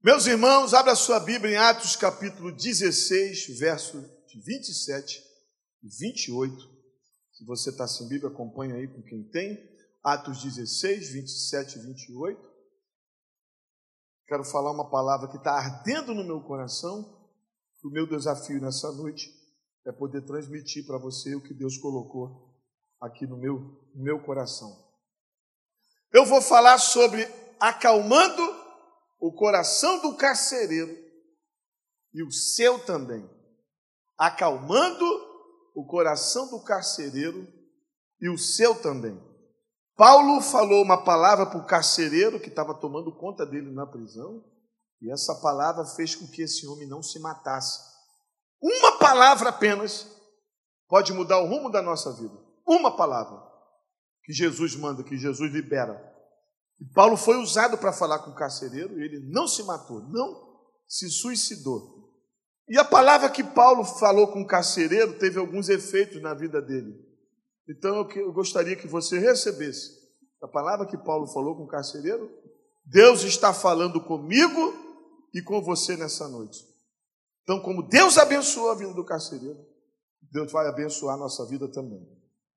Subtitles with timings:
[0.00, 4.00] Meus irmãos, abra sua Bíblia em Atos capítulo 16, verso
[4.32, 5.20] 27
[5.82, 6.56] e 28.
[7.32, 9.58] Se você está sem Bíblia, acompanha aí com quem tem.
[10.00, 12.40] Atos 16, 27 e 28.
[14.28, 17.18] Quero falar uma palavra que está ardendo no meu coração.
[17.82, 19.28] O meu desafio nessa noite
[19.84, 22.56] é poder transmitir para você o que Deus colocou
[23.00, 23.58] aqui no meu,
[23.92, 24.80] no meu coração.
[26.12, 27.28] Eu vou falar sobre
[27.58, 28.67] acalmando
[29.18, 30.96] o coração do carcereiro
[32.14, 33.28] e o seu também,
[34.16, 35.04] acalmando
[35.74, 37.46] o coração do carcereiro
[38.20, 39.20] e o seu também.
[39.96, 44.44] Paulo falou uma palavra para o carcereiro que estava tomando conta dele na prisão,
[45.00, 47.80] e essa palavra fez com que esse homem não se matasse.
[48.60, 50.08] Uma palavra apenas
[50.88, 52.36] pode mudar o rumo da nossa vida.
[52.66, 53.40] Uma palavra
[54.24, 56.17] que Jesus manda, que Jesus libera.
[56.80, 60.48] E Paulo foi usado para falar com o carcereiro e ele não se matou, não
[60.86, 61.98] se suicidou.
[62.68, 66.94] E a palavra que Paulo falou com o carcereiro teve alguns efeitos na vida dele.
[67.68, 69.98] Então eu gostaria que você recebesse
[70.42, 72.30] a palavra que Paulo falou com o carcereiro.
[72.84, 74.74] Deus está falando comigo
[75.34, 76.64] e com você nessa noite.
[77.42, 79.58] Então, como Deus abençoou a vida do carcereiro,
[80.30, 82.06] Deus vai abençoar a nossa vida também.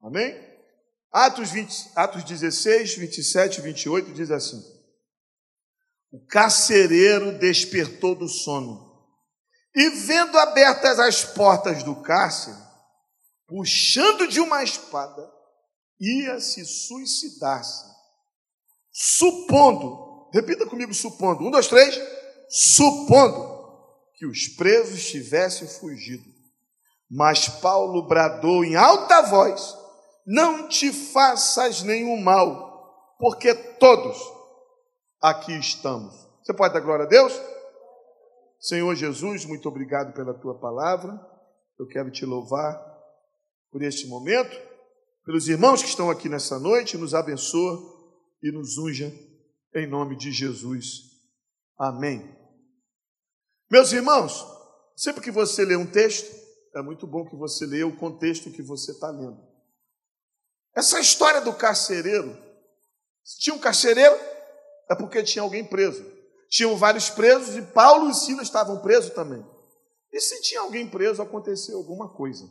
[0.02, 0.51] Amém?
[1.12, 4.64] Atos, 20, Atos 16, 27 e 28 diz assim:
[6.12, 8.90] O carcereiro despertou do sono
[9.76, 12.58] e, vendo abertas as portas do cárcere,
[13.46, 15.30] puxando de uma espada,
[16.00, 17.86] ia se suicidar-se,
[18.92, 22.00] supondo, repita comigo, supondo, um, dois, três,
[22.50, 23.52] supondo
[24.16, 26.24] que os presos tivessem fugido.
[27.10, 29.81] Mas Paulo bradou em alta voz:
[30.26, 34.18] não te faças nenhum mal, porque todos
[35.22, 36.14] aqui estamos.
[36.44, 37.34] Você pode dar glória a Deus?
[38.60, 41.20] Senhor Jesus, muito obrigado pela tua palavra.
[41.80, 42.80] Eu quero te louvar
[43.72, 44.56] por este momento,
[45.26, 47.80] pelos irmãos que estão aqui nessa noite, nos abençoa
[48.44, 49.12] e nos unja
[49.74, 51.12] em nome de Jesus.
[51.78, 52.38] Amém.
[53.70, 54.46] Meus irmãos,
[54.96, 56.36] sempre que você lê um texto,
[56.76, 59.51] é muito bom que você leia o contexto que você está lendo.
[60.76, 62.38] Essa história do carcereiro,
[63.24, 64.18] se tinha um carcereiro,
[64.90, 66.04] é porque tinha alguém preso.
[66.50, 69.46] Tinham vários presos e Paulo e Silas estavam presos também.
[70.12, 72.44] E se tinha alguém preso, aconteceu alguma coisa.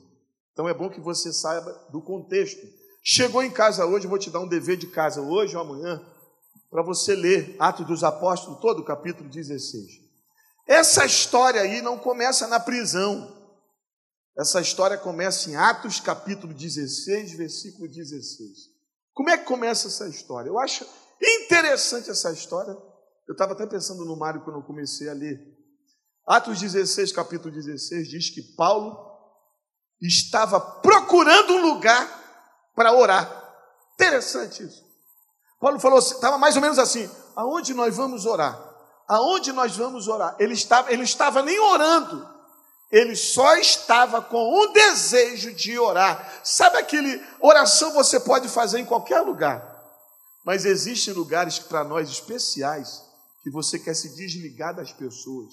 [0.53, 2.67] Então é bom que você saiba do contexto.
[3.03, 6.03] Chegou em casa hoje, vou te dar um dever de casa hoje ou amanhã,
[6.71, 10.01] para você ler Atos dos Apóstolos, todo o capítulo 16.
[10.67, 13.40] Essa história aí não começa na prisão.
[14.39, 18.71] Essa história começa em Atos capítulo 16, versículo 16.
[19.13, 20.49] Como é que começa essa história?
[20.49, 20.87] Eu acho
[21.21, 22.73] interessante essa história.
[23.29, 25.39] Eu estava até pensando no Mário quando eu comecei a ler.
[26.27, 28.97] Atos 16, capítulo 16, diz que Paulo
[30.01, 32.09] estava procurando um lugar
[32.75, 33.29] para orar.
[33.95, 34.83] Interessante isso.
[35.61, 38.59] Paulo falou, estava mais ou menos assim: aonde nós vamos orar?
[39.07, 40.37] Aonde nós vamos orar?
[40.39, 42.27] Ele estava, ele estava nem orando,
[42.91, 46.41] ele só estava com o desejo de orar.
[46.43, 49.63] Sabe aquele oração você pode fazer em qualquer lugar,
[50.45, 53.03] mas existem lugares para nós especiais
[53.43, 55.53] que você quer se desligar das pessoas.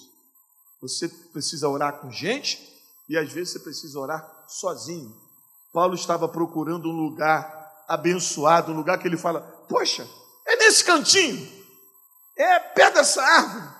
[0.81, 2.75] Você precisa orar com gente
[3.07, 5.15] e às vezes você precisa orar sozinho.
[5.71, 10.07] Paulo estava procurando um lugar abençoado, um lugar que ele fala: Poxa,
[10.45, 11.47] é nesse cantinho,
[12.35, 13.77] é perto dessa árvore.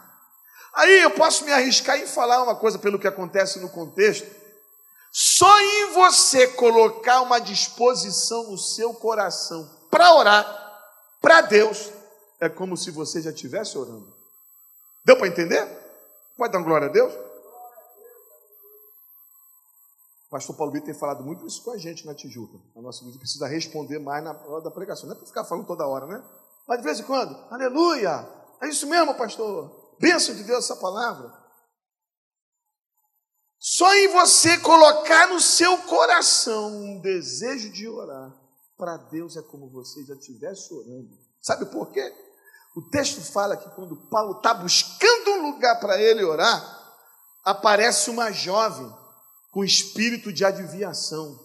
[0.73, 4.27] Aí eu posso me arriscar em falar uma coisa pelo que acontece no contexto.
[5.11, 10.67] Só em você colocar uma disposição no seu coração para orar
[11.19, 11.91] para Deus,
[12.39, 14.15] é como se você já estivesse orando.
[15.03, 15.65] Deu para entender?
[16.37, 17.13] Pode dar glória a Deus?
[20.27, 22.57] O pastor Paulo Vitor tem falado muito isso com a gente na Tijuca.
[22.75, 25.07] A nossa igreja precisa responder mais na hora da pregação.
[25.07, 26.21] Não é para ficar falando toda hora, né?
[26.67, 28.27] Mas de vez em quando, aleluia!
[28.61, 29.86] É isso mesmo, pastor.
[29.99, 31.31] Bênção de Deus essa palavra.
[33.59, 38.33] Só em você colocar no seu coração um desejo de orar
[38.77, 41.17] para Deus é como você já estivesse orando.
[41.41, 42.13] Sabe por quê?
[42.75, 46.61] O texto fala que quando Paulo está buscando um lugar para ele orar,
[47.43, 48.87] aparece uma jovem
[49.51, 51.39] com espírito de adivinhação.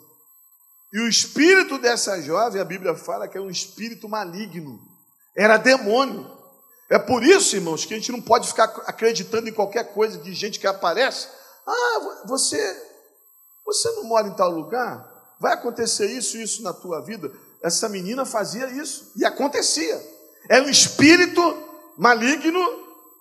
[0.93, 4.79] E o espírito dessa jovem, a Bíblia fala que é um espírito maligno,
[5.35, 6.42] era demônio.
[6.93, 10.35] É por isso, irmãos, que a gente não pode ficar acreditando em qualquer coisa de
[10.35, 11.27] gente que aparece.
[11.67, 12.61] Ah, você,
[13.65, 15.11] você não mora em tal lugar?
[15.41, 17.33] Vai acontecer isso e isso na tua vida?
[17.63, 20.07] Essa menina fazia isso e acontecia.
[20.51, 21.41] Era um espírito
[21.97, 22.61] maligno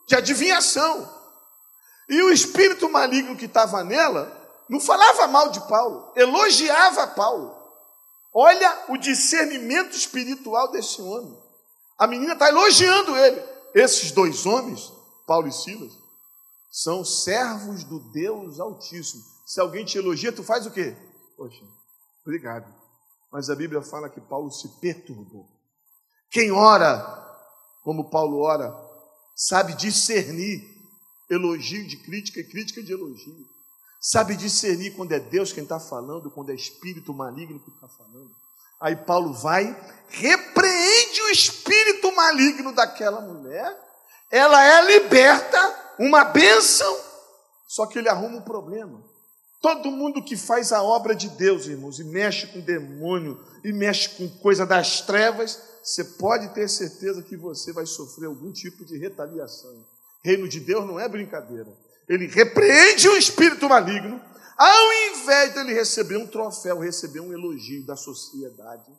[0.05, 1.09] de adivinhação.
[2.09, 4.37] E o espírito maligno que estava nela
[4.67, 7.55] não falava mal de Paulo, elogiava Paulo.
[8.33, 11.41] Olha o discernimento espiritual desse homem.
[11.97, 13.50] A menina está elogiando ele.
[13.73, 14.91] Esses dois homens,
[15.25, 15.93] Paulo e Silas,
[16.71, 19.23] são servos do Deus Altíssimo.
[19.45, 20.95] Se alguém te elogia, tu faz o quê?
[21.37, 21.63] Poxa,
[22.25, 22.73] obrigado.
[23.31, 25.47] Mas a Bíblia fala que Paulo se perturbou.
[26.29, 26.99] Quem ora,
[27.83, 28.73] como Paulo ora,
[29.35, 30.69] sabe discernir
[31.29, 33.49] elogio de crítica e crítica de elogio.
[33.99, 38.31] Sabe discernir quando é Deus quem está falando, quando é espírito maligno que está falando.
[38.79, 39.75] Aí Paulo vai,
[41.01, 43.77] repreende o espírito maligno daquela mulher,
[44.29, 46.97] ela é liberta, uma bênção,
[47.67, 49.01] só que ele arruma um problema.
[49.61, 54.09] Todo mundo que faz a obra de Deus, irmãos, e mexe com demônio, e mexe
[54.09, 58.97] com coisa das trevas, você pode ter certeza que você vai sofrer algum tipo de
[58.97, 59.85] retaliação.
[60.23, 61.71] Reino de Deus não é brincadeira.
[62.07, 64.19] Ele repreende o espírito maligno,
[64.57, 68.91] ao invés dele receber um troféu, receber um elogio da sociedade.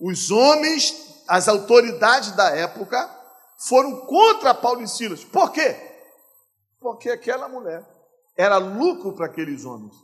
[0.00, 3.10] Os homens, as autoridades da época,
[3.58, 5.24] foram contra Paulo e Silas.
[5.24, 5.74] Por quê?
[6.80, 7.84] Porque aquela mulher
[8.36, 9.94] era lucro para aqueles homens.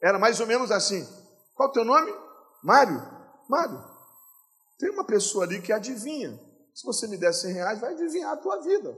[0.00, 1.06] Era mais ou menos assim.
[1.54, 2.14] Qual o teu nome?
[2.62, 3.02] Mário.
[3.48, 3.82] Mário.
[4.78, 6.38] Tem uma pessoa ali que adivinha.
[6.74, 8.96] Se você me der 100 reais, vai adivinhar a tua vida.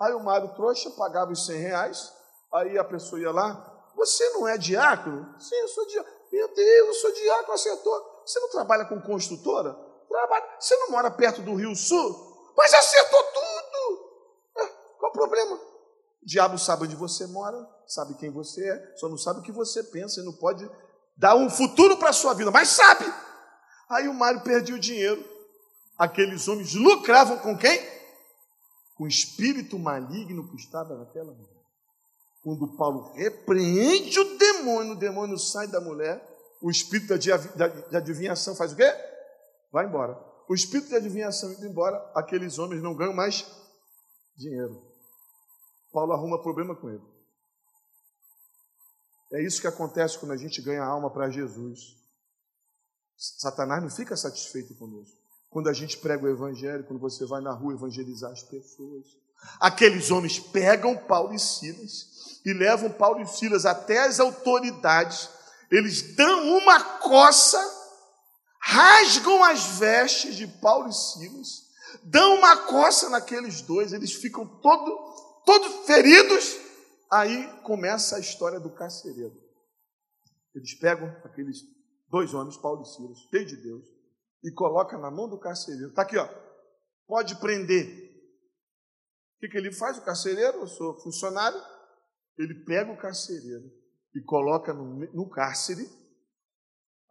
[0.00, 2.12] Aí o Mário trouxa pagava os 100 reais.
[2.54, 3.72] Aí a pessoa ia lá.
[3.96, 5.34] Você não é diácono?
[5.40, 6.16] Sim, eu sou diácono.
[6.32, 8.15] Meu Deus, eu sou diácono, acertou.
[8.26, 9.72] Você não trabalha com construtora?
[10.08, 10.44] Trabalha.
[10.58, 12.52] Você não mora perto do Rio Sul?
[12.56, 14.10] Mas acertou tudo.
[14.58, 14.66] É,
[14.98, 15.54] qual o problema?
[15.54, 17.56] O diabo sabe onde você mora,
[17.86, 20.68] sabe quem você é, só não sabe o que você pensa e não pode
[21.16, 23.04] dar um futuro para a sua vida, mas sabe.
[23.88, 25.24] Aí o Mário perdia o dinheiro.
[25.96, 27.80] Aqueles homens lucravam com quem?
[28.96, 31.56] Com o espírito maligno que estava naquela mulher.
[32.42, 36.20] Quando Paulo repreende o demônio, o demônio sai da mulher,
[36.62, 37.30] o espírito de
[37.96, 38.90] adivinhação faz o quê?
[39.72, 40.18] Vai embora.
[40.48, 43.44] O espírito de adivinhação indo embora, aqueles homens não ganham mais
[44.36, 44.82] dinheiro.
[45.92, 47.02] Paulo arruma problema com ele.
[49.32, 51.96] É isso que acontece quando a gente ganha alma para Jesus.
[53.16, 55.16] Satanás não fica satisfeito conosco.
[55.50, 59.04] Quando a gente prega o evangelho, quando você vai na rua evangelizar as pessoas.
[59.58, 65.28] Aqueles homens pegam Paulo e Silas e levam Paulo e Silas até as autoridades.
[65.70, 67.60] Eles dão uma coça,
[68.60, 71.66] rasgam as vestes de Paulo e Silas,
[72.04, 76.66] dão uma coça naqueles dois, eles ficam todo, todos feridos
[77.10, 79.34] Aí começa a história do carcereiro.
[80.54, 81.62] Eles pegam aqueles
[82.08, 83.84] dois homens, Paulo e Silas, cheios de Deus,
[84.42, 85.90] e colocam na mão do carcereiro.
[85.90, 86.28] Está aqui, ó.
[87.06, 87.86] Pode prender.
[89.36, 89.98] O que, que ele faz?
[89.98, 91.60] O carcereiro, eu sou funcionário,
[92.38, 93.70] ele pega o carcereiro
[94.16, 95.86] e coloca no, no cárcere,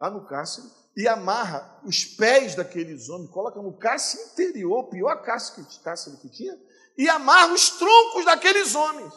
[0.02, 0.68] lá no cárcere,
[0.98, 6.30] e amarra os pés daqueles homens, coloca no cárcere interior, pior cárcere que, cárcere que
[6.32, 6.60] tinha,
[6.98, 9.14] e amarra os troncos daqueles homens.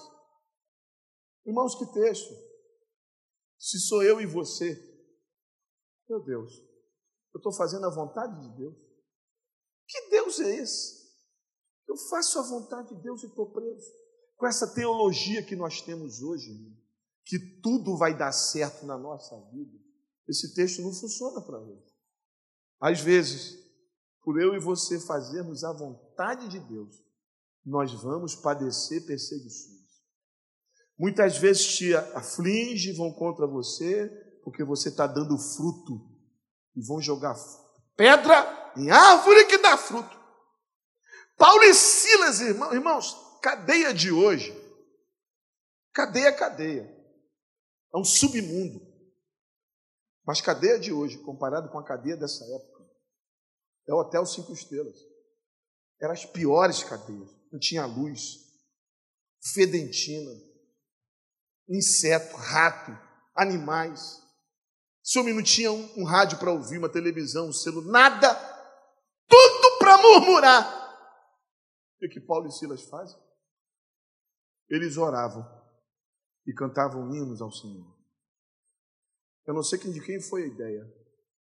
[1.46, 2.34] Irmãos, que texto.
[3.58, 4.76] Se sou eu e você,
[6.08, 6.52] meu Deus,
[7.32, 8.76] eu estou fazendo a vontade de Deus.
[9.86, 10.98] Que Deus é esse?
[11.88, 13.90] Eu faço a vontade de Deus e estou preso.
[14.36, 16.50] Com essa teologia que nós temos hoje,
[17.28, 19.78] que tudo vai dar certo na nossa vida,
[20.26, 21.84] esse texto não funciona para nós.
[22.80, 23.54] Às vezes,
[24.22, 26.96] por eu e você fazermos a vontade de Deus,
[27.62, 29.76] nós vamos padecer perseguições.
[30.98, 34.08] Muitas vezes te aflige, vão contra você,
[34.42, 36.00] porque você está dando fruto.
[36.74, 37.36] E vão jogar
[37.94, 40.18] pedra em árvore que dá fruto.
[41.36, 44.56] Paulo e Silas, irmãos, irmãos cadeia de hoje.
[45.92, 46.97] Cadeia, cadeia.
[47.94, 48.86] É um submundo.
[50.26, 52.84] Mas cadeia de hoje, comparado com a cadeia dessa época,
[53.86, 54.98] é o hotel cinco estrelas.
[56.00, 57.30] Eram as piores cadeias.
[57.50, 58.38] Não tinha luz,
[59.54, 60.30] fedentina,
[61.68, 62.92] inseto, rato,
[63.34, 64.22] animais.
[65.02, 68.34] Esse homem não tinha um, um rádio para ouvir, uma televisão, um celular, nada.
[69.26, 70.78] Tudo para murmurar.
[72.02, 73.18] O que Paulo e Silas fazem?
[74.68, 75.57] Eles oravam
[76.48, 77.86] e cantavam hinos ao Senhor.
[79.46, 80.94] Eu não sei de quem foi a ideia.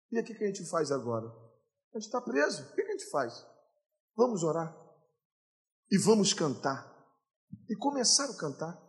[0.10, 1.28] E o que a gente faz agora?
[1.94, 2.64] A gente está preso.
[2.64, 3.46] O que a gente faz?
[4.16, 4.74] Vamos orar.
[5.92, 6.90] E vamos cantar.
[7.70, 8.82] E começar a cantar.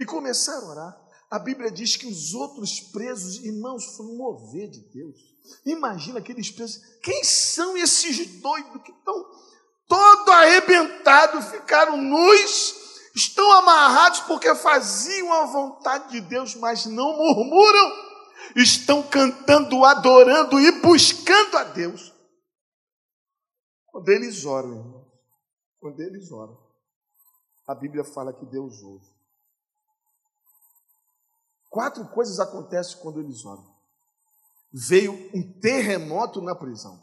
[0.00, 1.08] E começaram a orar.
[1.30, 5.18] A Bíblia diz que os outros presos, irmãos, foram mover de Deus.
[5.66, 6.82] Imagina aqueles presos.
[7.02, 9.30] Quem são esses doidos que estão
[9.86, 12.79] todo arrebentados, ficaram nus
[13.14, 18.10] Estão amarrados porque faziam a vontade de Deus, mas não murmuram.
[18.56, 22.12] Estão cantando, adorando e buscando a Deus.
[23.86, 25.12] Quando eles oram, irmão,
[25.80, 26.56] quando eles oram,
[27.66, 29.06] a Bíblia fala que Deus ouve.
[31.68, 33.64] Quatro coisas acontecem quando eles oram.
[34.72, 37.00] Veio um terremoto na prisão.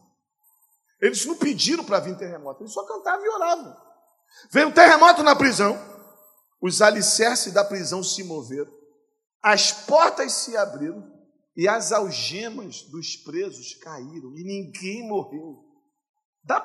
[1.01, 3.77] Eles não pediram para vir terremoto, eles só cantavam e oravam.
[4.51, 5.77] Veio um terremoto na prisão,
[6.61, 8.71] os alicerces da prisão se moveram,
[9.41, 11.03] as portas se abriram
[11.55, 15.63] e as algemas dos presos caíram e ninguém morreu.
[16.43, 16.63] Dá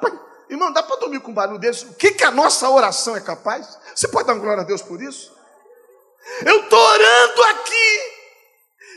[0.49, 1.87] irmão, dá para dormir com um barulho desse?
[1.87, 3.79] O que, que a nossa oração é capaz?
[3.95, 5.35] Você pode dar glória a Deus por isso?
[6.45, 8.13] Eu estou orando aqui.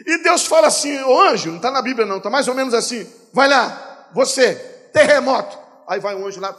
[0.05, 2.73] E Deus fala assim, o anjo, não está na Bíblia não, está mais ou menos
[2.73, 3.09] assim.
[3.33, 4.55] Vai lá, você,
[4.93, 5.57] terremoto.
[5.87, 6.53] Aí vai um anjo lá,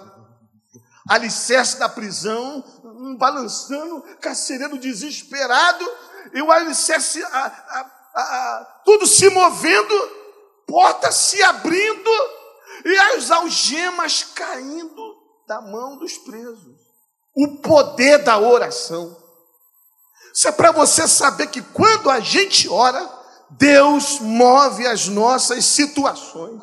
[1.08, 2.64] alicerce da prisão,
[3.18, 5.84] balançando, carcereiro desesperado,
[6.34, 9.94] e o alicerce, a, a, a, tudo se movendo,
[10.66, 12.10] porta se abrindo,
[12.84, 16.76] e as algemas caindo da mão dos presos.
[17.34, 19.16] O poder da oração.
[20.34, 23.08] Isso é para você saber que quando a gente ora,
[23.50, 26.62] Deus move as nossas situações.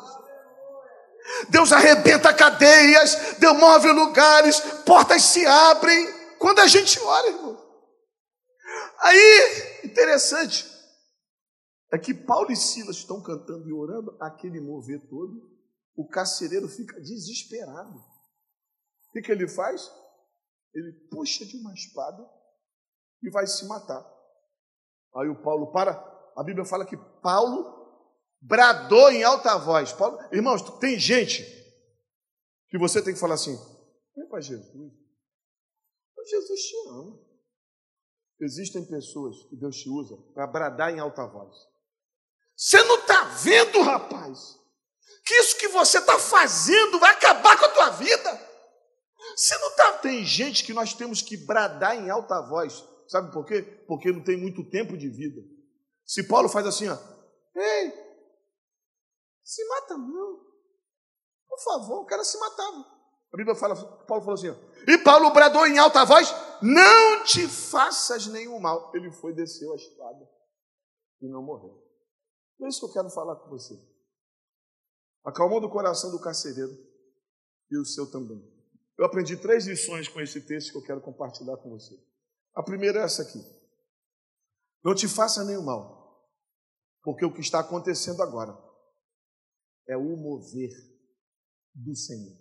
[1.48, 6.06] Deus arrebenta cadeias, Deus move lugares, portas se abrem
[6.38, 7.64] quando a gente ora, irmão.
[9.00, 10.66] Aí, interessante,
[11.92, 15.54] é que Paulo e Silas estão cantando e orando, aquele mover todo,
[15.96, 17.98] o carcereiro fica desesperado.
[17.98, 19.90] O que, que ele faz?
[20.74, 22.22] Ele puxa de uma espada
[23.22, 24.04] e vai se matar.
[25.16, 25.92] Aí o Paulo para,
[26.36, 27.83] a Bíblia fala que Paulo
[28.44, 29.92] bradou em alta voz.
[29.92, 31.42] Paulo, irmãos, tem gente
[32.68, 33.56] que você tem que falar assim:
[34.14, 34.92] vem para Jesus.
[36.26, 37.20] Jesus te ama.
[38.40, 41.54] Existem pessoas que Deus te usa para bradar em alta voz.
[42.56, 44.58] Você não está vendo, rapaz,
[45.24, 48.54] que isso que você está fazendo vai acabar com a tua vida.
[49.36, 49.92] Você não está.
[49.98, 52.84] Tem gente que nós temos que bradar em alta voz.
[53.08, 53.62] Sabe por quê?
[53.86, 55.40] Porque não tem muito tempo de vida.
[56.04, 56.98] Se Paulo faz assim, ó,
[57.54, 58.03] ei,
[59.44, 60.42] se mata não.
[61.46, 62.94] Por favor, o cara se matava.
[63.32, 63.74] A Bíblia fala,
[64.06, 64.54] Paulo falou assim, ó,
[64.88, 66.32] e Paulo bradou em alta voz:
[66.62, 68.92] Não te faças nenhum mal.
[68.94, 70.28] Ele foi, desceu a espada
[71.20, 71.82] e não morreu.
[72.62, 73.74] É isso que eu quero falar com você.
[75.24, 76.72] Acalmou do coração do carcereiro
[77.70, 78.38] e o seu também.
[78.96, 81.94] Eu aprendi três lições com esse texto que eu quero compartilhar com você.
[82.54, 83.40] A primeira é essa aqui.
[84.84, 86.24] Não te faça nenhum mal,
[87.02, 88.56] porque o que está acontecendo agora
[89.88, 90.72] é o mover
[91.74, 92.36] do Senhor.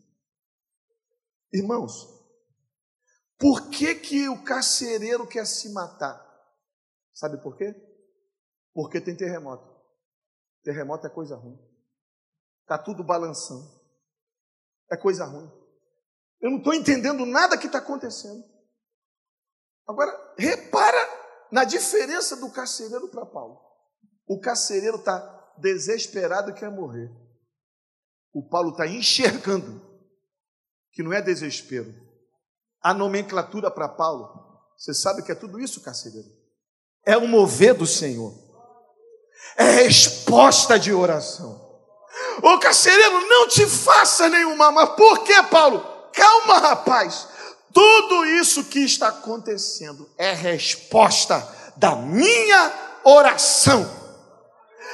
[1.51, 2.07] Irmãos,
[3.37, 6.21] por que, que o carcereiro quer se matar?
[7.13, 7.73] Sabe por quê?
[8.73, 9.71] Porque tem terremoto.
[10.63, 11.59] Terremoto é coisa ruim.
[12.61, 13.69] Está tudo balançando.
[14.91, 15.51] É coisa ruim.
[16.41, 18.43] Eu não estou entendendo nada que está acontecendo.
[19.87, 20.97] Agora, repara
[21.51, 23.61] na diferença do carcereiro para Paulo.
[24.25, 27.11] O carcereiro está desesperado e quer morrer.
[28.33, 29.81] O Paulo está enxergando
[30.91, 31.93] que não é desespero,
[32.81, 34.29] a nomenclatura para Paulo,
[34.77, 36.27] você sabe que é tudo isso, carcereiro?
[37.05, 38.33] É o mover do Senhor,
[39.57, 41.61] é resposta de oração.
[42.41, 45.79] Ô carcereiro, não te faça nenhuma, mas por que, Paulo?
[46.11, 47.27] Calma, rapaz.
[47.73, 54.02] Tudo isso que está acontecendo é resposta da minha oração.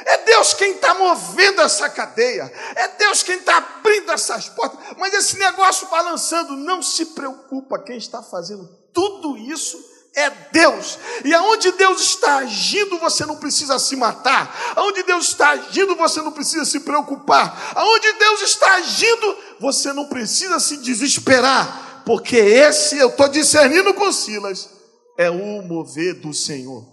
[0.06, 2.52] É Deus quem está movendo essa cadeia.
[2.76, 4.80] É Deus quem está abrindo essas portas.
[4.98, 7.80] Mas esse negócio balançando, não se preocupa.
[7.80, 9.78] Quem está fazendo tudo isso
[10.16, 10.98] é Deus.
[11.24, 14.74] E aonde Deus está agindo, você não precisa se matar.
[14.76, 17.74] Aonde Deus está agindo, você não precisa se preocupar.
[17.76, 22.04] Aonde Deus está agindo, você não precisa se desesperar.
[22.06, 24.70] Porque esse, eu estou discernindo com Silas,
[25.18, 26.84] é o mover do Senhor.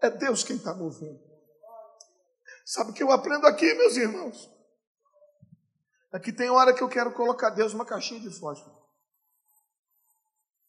[0.00, 1.23] É Deus quem está movendo.
[2.64, 4.50] Sabe o que eu aprendo aqui, meus irmãos?
[6.10, 8.74] Aqui tem hora que eu quero colocar Deus numa caixinha de fósforo.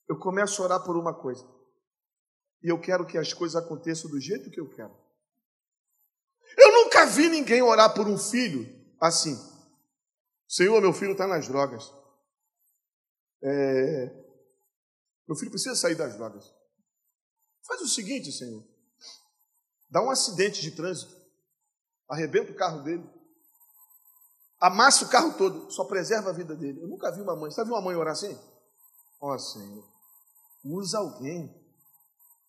[0.09, 1.47] Eu começo a orar por uma coisa.
[2.61, 4.93] E eu quero que as coisas aconteçam do jeito que eu quero.
[6.57, 8.67] Eu nunca vi ninguém orar por um filho
[8.99, 9.37] assim.
[10.47, 11.93] Senhor, meu filho está nas drogas.
[13.41, 14.07] É...
[15.27, 16.53] Meu filho precisa sair das drogas.
[17.63, 18.63] Faz o seguinte, Senhor.
[19.89, 21.24] Dá um acidente de trânsito
[22.09, 23.07] arrebenta o carro dele,
[24.59, 26.81] amassa o carro todo, só preserva a vida dele.
[26.81, 27.51] Eu nunca vi uma mãe.
[27.51, 28.37] Você já viu uma mãe orar assim?
[29.21, 29.95] Ó oh, Senhor,
[30.65, 31.53] Usa alguém.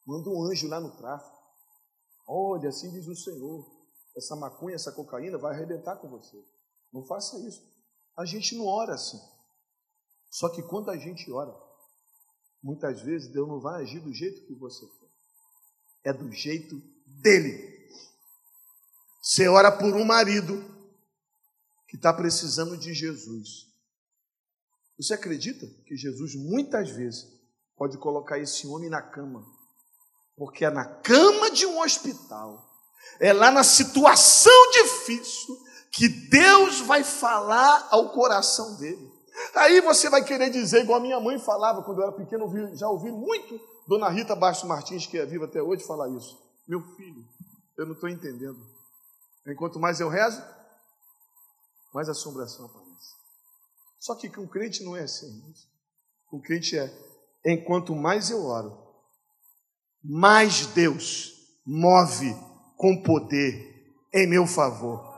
[0.07, 1.37] Manda um anjo lá no tráfico.
[2.27, 3.71] Olha, assim diz o Senhor.
[4.17, 6.43] Essa maconha, essa cocaína vai arrebentar com você.
[6.93, 7.63] Não faça isso.
[8.17, 9.21] A gente não ora assim.
[10.31, 11.55] Só que quando a gente ora,
[12.63, 16.11] muitas vezes Deus não vai agir do jeito que você quer.
[16.11, 16.81] É do jeito
[17.21, 17.76] dele.
[19.27, 20.65] Você ora por um marido
[21.89, 23.67] que está precisando de Jesus.
[24.97, 27.27] Você acredita que Jesus muitas vezes
[27.77, 29.45] pode colocar esse homem na cama?
[30.37, 32.71] Porque é na cama de um hospital,
[33.19, 35.59] é lá na situação difícil
[35.91, 39.11] que Deus vai falar ao coração dele.
[39.57, 42.89] Aí você vai querer dizer, igual a minha mãe falava quando eu era pequeno, já
[42.89, 46.39] ouvi muito Dona Rita Bastos Martins, que é viva até hoje, falar isso.
[46.69, 47.25] Meu filho,
[47.77, 48.76] eu não estou entendendo.
[49.47, 50.43] Enquanto mais eu rezo,
[51.95, 53.15] mais assombração aparece.
[53.99, 55.43] Só que com crente não é assim.
[56.27, 56.93] Com crente é,
[57.45, 58.77] enquanto mais eu oro,
[60.03, 61.33] mais Deus
[61.65, 62.35] move
[62.77, 65.16] com poder em meu favor.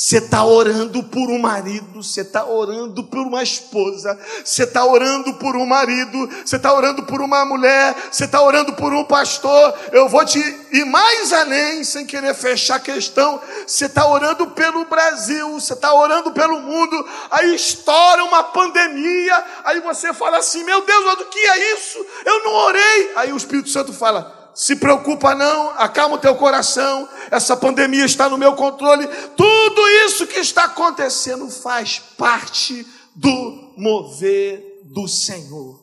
[0.00, 5.34] Você está orando por um marido, você está orando por uma esposa, você está orando
[5.34, 9.74] por um marido, você está orando por uma mulher, você está orando por um pastor.
[9.90, 13.40] Eu vou te ir mais além, sem querer fechar a questão.
[13.66, 17.04] Você está orando pelo Brasil, você está orando pelo mundo.
[17.28, 19.44] Aí estoura uma pandemia.
[19.64, 21.98] Aí você fala assim: Meu Deus, do que é isso?
[22.24, 23.12] Eu não orei.
[23.16, 27.08] Aí o Espírito Santo fala: se preocupa não, acalma o teu coração.
[27.30, 29.06] Essa pandemia está no meu controle.
[29.36, 32.84] Tudo isso que está acontecendo faz parte
[33.14, 35.78] do mover do Senhor.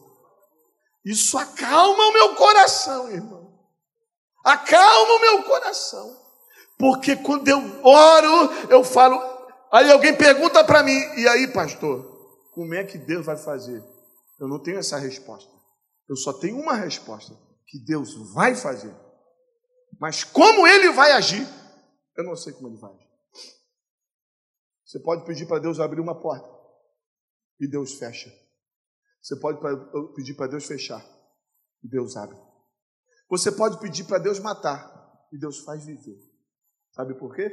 [1.05, 3.49] Isso acalma o meu coração, irmão.
[4.43, 6.13] Acalma o meu coração.
[6.77, 9.17] Porque quando eu oro, eu falo.
[9.71, 12.05] Aí alguém pergunta para mim: e aí, pastor,
[12.53, 13.81] como é que Deus vai fazer?
[14.37, 15.49] Eu não tenho essa resposta.
[16.09, 18.95] Eu só tenho uma resposta que Deus vai fazer.
[19.99, 21.47] Mas como ele vai agir,
[22.17, 23.05] eu não sei como ele vai agir.
[24.85, 26.47] Você pode pedir para Deus abrir uma porta
[27.59, 28.31] e Deus fecha.
[29.21, 29.59] Você pode
[30.15, 31.03] pedir para Deus fechar
[31.83, 32.37] e Deus abre.
[33.29, 36.19] Você pode pedir para Deus matar e Deus faz viver.
[36.91, 37.49] Sabe por quê?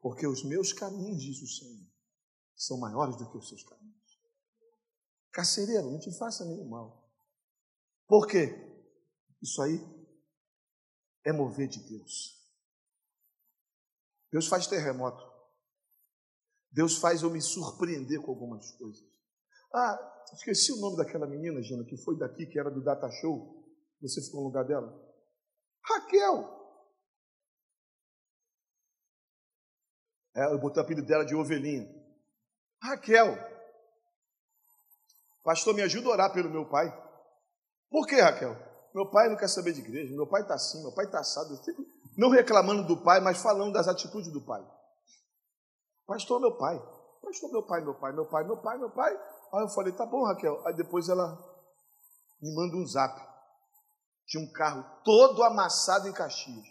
[0.00, 1.86] Porque os meus caminhos, diz o Senhor,
[2.56, 3.92] são maiores do que os seus caminhos.
[5.30, 7.08] Carcereiro, não te faça nenhum mal.
[8.08, 8.71] Por quê?
[9.42, 9.80] Isso aí
[11.24, 12.40] é mover de Deus.
[14.30, 15.22] Deus faz terremoto.
[16.70, 19.04] Deus faz eu me surpreender com algumas coisas.
[19.74, 23.62] Ah, esqueci o nome daquela menina, Gina, que foi daqui, que era do Data Show.
[24.00, 24.90] Você ficou no lugar dela?
[25.84, 26.62] Raquel.
[30.34, 31.86] É, eu botei o apelido dela de ovelhinha.
[32.82, 33.36] Raquel.
[35.44, 36.88] Pastor, me ajuda a orar pelo meu pai.
[37.90, 38.71] Por que, Raquel?
[38.94, 41.58] Meu pai não quer saber de igreja, meu pai está assim, meu pai está assado.
[42.16, 44.62] Não reclamando do pai, mas falando das atitudes do pai.
[46.06, 46.78] Pastor, meu pai.
[47.22, 49.12] Pastor, meu pai, meu pai, meu pai, meu pai, meu pai.
[49.54, 50.60] Aí eu falei, tá bom, Raquel.
[50.66, 51.38] Aí depois ela
[52.40, 53.18] me manda um zap.
[54.26, 56.66] Tinha um carro todo amassado em Caxias.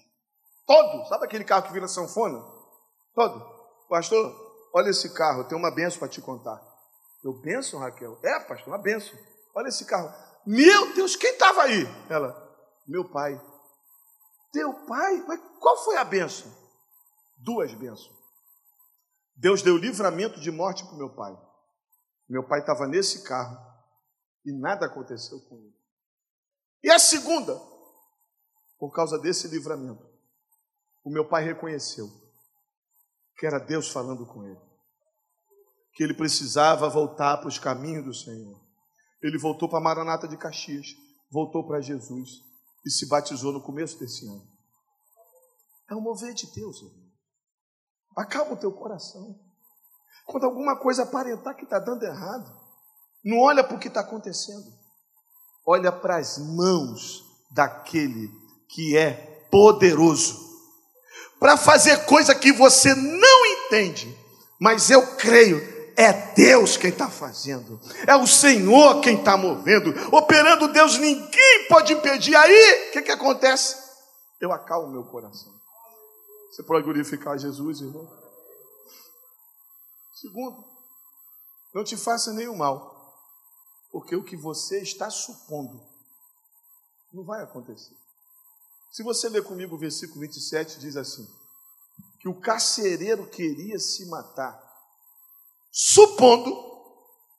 [0.67, 1.07] Todo.
[1.07, 2.39] Sabe aquele carro que vira sanfona?
[3.15, 3.45] Todo.
[3.89, 4.35] Pastor,
[4.73, 6.61] olha esse carro, tem uma benção para te contar.
[7.23, 8.17] Eu, benção, Raquel?
[8.23, 9.17] É, pastor, uma benção.
[9.55, 10.09] Olha esse carro.
[10.45, 11.83] Meu Deus, quem estava aí?
[12.09, 12.35] Ela,
[12.87, 13.39] meu pai.
[14.51, 15.23] Teu pai?
[15.27, 16.51] Mas qual foi a benção?
[17.37, 18.19] Duas bênçãos.
[19.35, 21.35] Deus deu livramento de morte para meu pai.
[22.29, 23.57] Meu pai estava nesse carro
[24.45, 25.75] e nada aconteceu com ele.
[26.83, 27.59] E a segunda,
[28.79, 30.05] por causa desse livramento,
[31.03, 32.07] o meu pai reconheceu
[33.37, 34.61] que era Deus falando com ele,
[35.93, 38.59] que ele precisava voltar para os caminhos do Senhor.
[39.21, 40.87] Ele voltou para Maranata de Caxias,
[41.31, 42.29] voltou para Jesus
[42.85, 44.47] e se batizou no começo desse ano.
[45.89, 47.11] É um mover de Deus, irmão.
[48.17, 49.39] Acalma o teu coração.
[50.25, 52.51] Quando alguma coisa aparentar que está dando errado,
[53.23, 54.71] não olha para o que está acontecendo.
[55.65, 58.31] Olha para as mãos daquele
[58.69, 60.51] que é poderoso
[61.41, 64.15] para fazer coisa que você não entende,
[64.59, 65.59] mas eu creio
[65.95, 69.91] é Deus quem está fazendo, é o Senhor quem está movendo.
[70.15, 72.35] Operando Deus, ninguém pode impedir.
[72.35, 73.77] Aí, o que, que acontece?
[74.39, 75.53] Eu acalmo meu coração.
[76.51, 78.07] Você pode glorificar Jesus, irmão?
[80.13, 80.63] Segundo,
[81.73, 83.15] não te faça nenhum mal,
[83.91, 85.81] porque o que você está supondo
[87.13, 87.95] não vai acontecer.
[88.91, 91.25] Se você ler comigo o versículo 27, diz assim:
[92.21, 94.70] que o carcereiro queria se matar
[95.71, 96.53] supondo,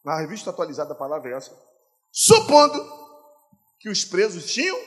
[0.05, 1.57] na revista atualizada a palavra é essa,
[2.11, 2.83] supondo
[3.79, 4.79] que os presos tinham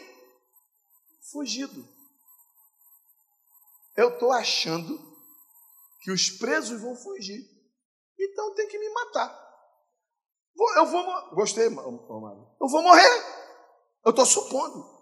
[1.32, 1.88] fugido.
[3.96, 5.00] Eu estou achando
[6.02, 7.44] que os presos vão fugir.
[8.20, 9.46] Então tem que me matar.
[10.78, 11.68] Eu vou Gostei.
[11.68, 13.24] Eu vou morrer.
[14.06, 14.96] Eu estou supondo.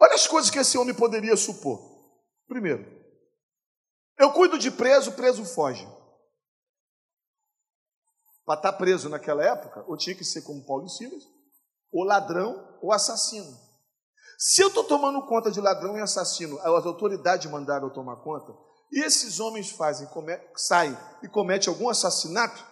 [0.00, 1.80] Olha as coisas que esse homem poderia supor.
[2.46, 2.86] Primeiro,
[4.18, 5.86] eu cuido de preso, preso foge.
[8.48, 11.22] Para estar tá preso naquela época, ou tinha que ser como Paulo e Silas,
[11.92, 13.54] ou ladrão ou assassino.
[14.38, 18.50] Se eu estou tomando conta de ladrão e assassino, as autoridades mandaram eu tomar conta,
[18.90, 22.64] e esses homens fazem, come, saem e cometem algum assassinato,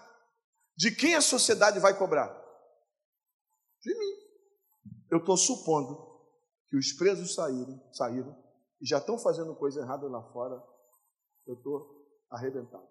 [0.78, 2.28] de quem a sociedade vai cobrar?
[3.82, 4.14] De mim.
[5.10, 5.94] Eu estou supondo
[6.70, 8.34] que os presos saíram, saíram
[8.80, 10.58] e já estão fazendo coisa errada lá fora.
[11.46, 11.86] Eu estou
[12.30, 12.88] arrebentado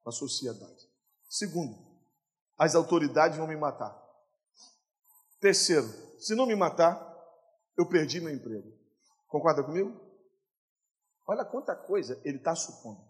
[0.00, 0.88] com a sociedade.
[1.28, 1.97] Segundo,
[2.58, 3.96] as autoridades vão me matar.
[5.40, 5.86] Terceiro,
[6.18, 6.98] se não me matar,
[7.76, 8.76] eu perdi meu emprego.
[9.28, 9.98] Concorda comigo?
[11.26, 13.00] Olha quanta coisa ele está supondo.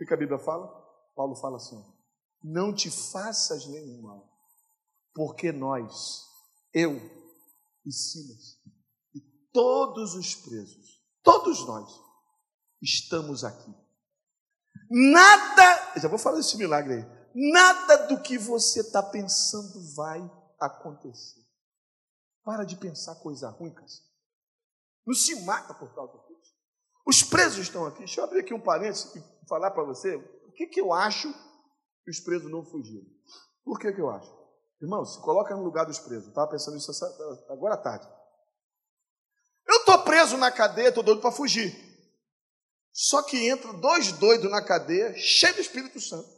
[0.00, 0.68] O que a Bíblia fala?
[1.14, 1.82] Paulo fala assim:
[2.42, 4.30] não te faças nenhum mal,
[5.14, 6.22] porque nós,
[6.72, 6.96] eu
[7.84, 8.60] e Silas,
[9.14, 9.20] e
[9.52, 11.90] todos os presos, todos nós,
[12.80, 13.74] estamos aqui.
[14.90, 20.20] Nada, já vou falar esse milagre aí, nada do que você está pensando vai
[20.60, 21.40] acontecer.
[22.44, 23.86] Para de pensar coisa ruim, cara.
[25.06, 26.52] Não se mata por causa disso.
[27.06, 27.98] Os presos estão aqui.
[27.98, 31.32] Deixa eu abrir aqui um parênteses e falar para você o que, que eu acho
[32.04, 33.06] que os presos não fugiram.
[33.64, 34.30] Por que, que eu acho?
[34.80, 36.28] Irmão, se coloca no lugar dos presos.
[36.28, 36.90] Estava pensando isso
[37.48, 38.08] agora à tarde.
[39.66, 41.92] Eu estou preso na cadeia, estou doido para fugir.
[42.92, 46.28] Só que entra dois doidos na cadeia, cheio do Espírito Santo,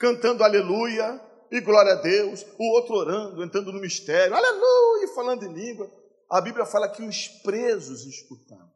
[0.00, 5.52] cantando aleluia e glória a Deus, o outro orando, entrando no mistério, aleluia, falando em
[5.52, 5.92] língua.
[6.30, 8.70] A Bíblia fala que os presos escutaram.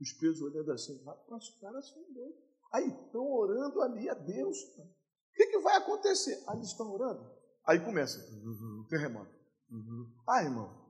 [0.00, 2.40] Os presos olhando assim, mas os caras são doidos.
[2.72, 4.56] Aí estão orando ali a Deus.
[4.78, 6.42] O que, que vai acontecer?
[6.48, 7.30] Aí eles estão orando.
[7.66, 9.30] Aí começa, uhum, terremoto.
[9.70, 10.12] Uhum.
[10.28, 10.82] Ah, irmão,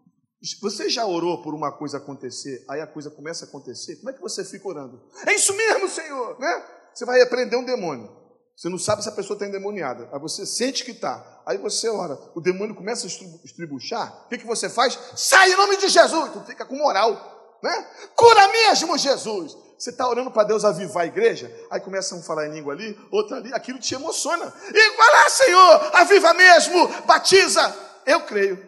[0.61, 4.13] você já orou por uma coisa acontecer, aí a coisa começa a acontecer, como é
[4.13, 5.03] que você fica orando?
[5.27, 6.91] É isso mesmo, Senhor, né?
[6.95, 8.22] Você vai repreender um demônio.
[8.63, 10.09] Você não sabe se a pessoa está endemoniada.
[10.13, 11.43] Aí você sente que está.
[11.45, 12.17] Aí você ora.
[12.33, 13.11] O demônio começa a
[13.45, 14.25] estribuchar.
[14.25, 14.97] O que, que você faz?
[15.17, 16.31] Sai em nome de Jesus.
[16.33, 17.59] Tu fica com moral.
[17.61, 17.91] Né?
[18.15, 19.57] Cura mesmo, Jesus.
[19.77, 22.97] Você está orando para Deus avivar a igreja, aí começam a falar em língua ali,
[23.11, 24.55] outra ali, aquilo te emociona.
[24.73, 27.63] E vai lá, Senhor, aviva mesmo, batiza.
[28.07, 28.63] Eu creio.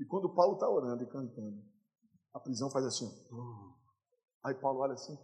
[0.00, 1.58] E quando Paulo está orando e cantando,
[2.32, 3.06] a prisão faz assim.
[4.42, 5.18] Aí Paulo olha assim,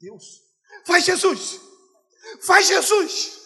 [0.00, 0.40] Deus,
[0.86, 1.60] faz Jesus,
[2.42, 3.40] faz Jesus,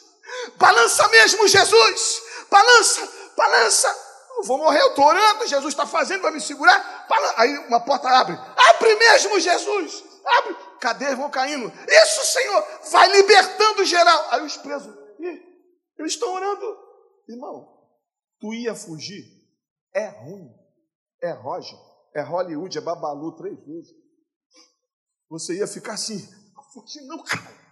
[0.56, 4.08] balança mesmo Jesus, balança, balança.
[4.38, 7.06] Eu vou morrer, eu estou orando, Jesus está fazendo, vai me segurar.
[7.36, 11.72] Aí uma porta abre, abre mesmo Jesus, abre cadeias vão caindo.
[11.88, 14.28] Isso, Senhor, vai libertando geral.
[14.30, 14.94] Aí os presos,
[15.98, 16.78] eles estão orando.
[17.28, 17.68] Irmão,
[18.40, 19.24] tu ia fugir?
[19.92, 20.54] É ruim.
[21.20, 21.76] É Roger,
[22.14, 23.90] é Hollywood, é Babalu três vezes.
[25.28, 26.16] Você ia ficar assim,
[26.72, 27.67] fugir não, cara.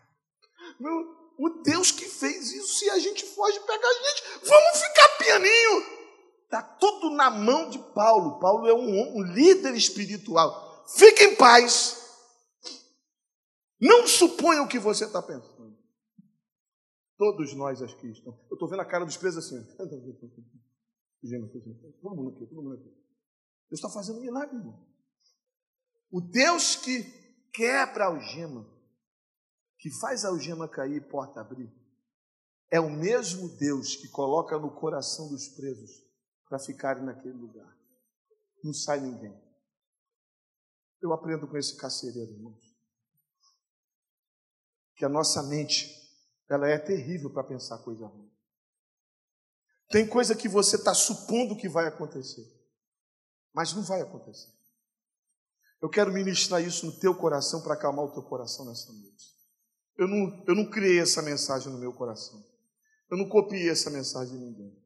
[0.79, 5.09] Meu, o Deus que fez isso, se a gente foge, pega a gente, vamos ficar
[5.19, 5.97] pianinho.
[6.45, 8.39] Está tudo na mão de Paulo.
[8.39, 10.85] Paulo é um, um líder espiritual.
[10.97, 12.05] Fique em paz.
[13.81, 15.77] Não suponha o que você está pensando.
[17.19, 18.33] Todos nós aqui estão.
[18.51, 19.63] Eu estou vendo a cara dos presos assim.
[22.01, 22.89] Todo mundo aqui, todo mundo aqui.
[23.69, 24.87] Deus está fazendo milagre, irmão.
[26.11, 27.03] O Deus que
[27.53, 28.65] quebra a algema,
[29.87, 31.73] que faz a algema cair e porta abrir,
[32.69, 36.03] é o mesmo Deus que coloca no coração dos presos
[36.49, 37.73] para ficarem naquele lugar.
[38.65, 39.41] Não sai ninguém.
[41.01, 42.67] Eu aprendo com esse carcereiro, irmãos
[44.97, 45.95] que a nossa mente
[46.49, 48.33] ela é terrível para pensar coisa ruim.
[49.91, 52.45] Tem coisa que você está supondo que vai acontecer,
[53.55, 54.51] mas não vai acontecer.
[55.81, 59.36] Eu quero ministrar isso no teu coração para acalmar o teu coração nessa noite.
[59.97, 62.45] Eu não, eu não criei essa mensagem no meu coração.
[63.11, 64.77] Eu não copiei essa mensagem de ninguém.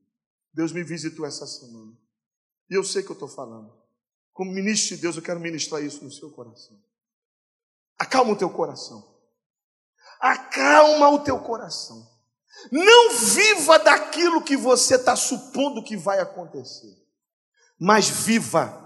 [0.52, 1.92] Deus me visitou essa semana.
[2.68, 3.72] E eu sei que eu estou falando.
[4.32, 6.78] Como ministro de Deus, eu quero ministrar isso no seu coração.
[7.98, 9.04] Acalma o teu coração.
[10.20, 12.08] Acalma o teu coração.
[12.70, 16.94] Não viva daquilo que você está supondo que vai acontecer,
[17.78, 18.76] mas viva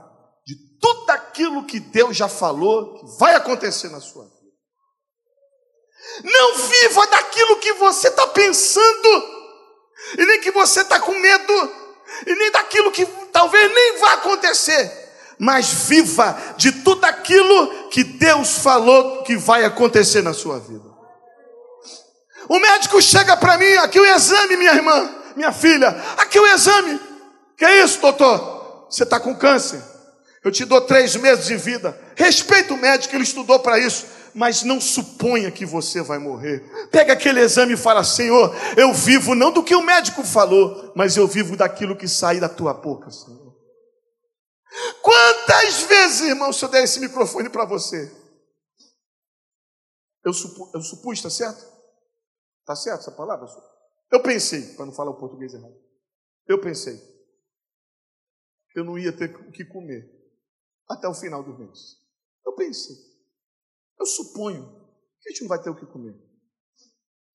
[0.46, 4.43] de tudo aquilo que Deus já falou que vai acontecer na sua vida.
[6.22, 9.34] Não viva daquilo que você está pensando,
[10.18, 11.84] e nem que você está com medo.
[12.26, 15.04] e nem daquilo que talvez nem vá acontecer
[15.38, 20.94] mas viva de tudo aquilo que Deus falou que vai acontecer na sua vida.
[22.48, 25.88] O médico chega para mim, aqui o exame, minha irmã, minha filha,
[26.18, 27.00] aqui o exame.
[27.56, 28.86] Que é isso, doutor?
[28.90, 29.82] Você está com câncer.
[30.42, 31.98] Eu te dou três meses de vida.
[32.14, 34.06] Respeita o médico, ele estudou para isso.
[34.34, 36.88] Mas não suponha que você vai morrer.
[36.90, 41.16] Pega aquele exame e fala: Senhor, eu vivo não do que o médico falou, mas
[41.16, 43.54] eu vivo daquilo que sai da tua boca, Senhor.
[45.00, 48.12] Quantas vezes, irmão, se eu der esse microfone para você?
[50.24, 50.32] Eu,
[50.74, 51.64] eu supus, está certo?
[52.60, 53.46] Está certo essa palavra?
[54.10, 55.76] Eu pensei, para não falar o português errado.
[56.46, 57.00] Eu pensei.
[58.74, 60.10] Eu não ia ter o que comer
[60.88, 61.96] até o final do mês.
[62.44, 62.96] Eu pensei.
[63.98, 64.64] Eu suponho
[65.20, 66.14] que a gente não vai ter o que comer.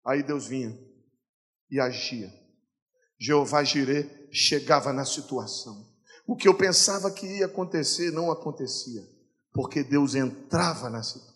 [0.05, 0.77] Aí Deus vinha
[1.69, 2.31] e agia.
[3.19, 5.87] Jeová Jireh chegava na situação.
[6.27, 9.01] O que eu pensava que ia acontecer não acontecia,
[9.51, 11.29] porque Deus entrava na situação.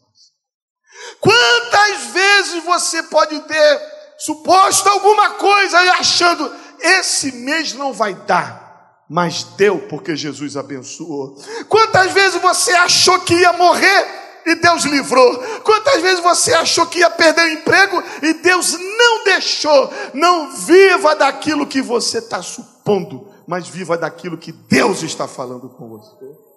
[1.19, 3.81] Quantas vezes você pode ter
[4.19, 11.35] suposto alguma coisa e achando esse mês não vai dar, mas deu porque Jesus abençoou.
[11.67, 15.37] Quantas vezes você achou que ia morrer e Deus livrou.
[15.61, 19.89] Quantas vezes você achou que ia perder o emprego e Deus não deixou?
[20.13, 25.89] Não viva daquilo que você está supondo, mas viva daquilo que Deus está falando com
[25.89, 26.53] você.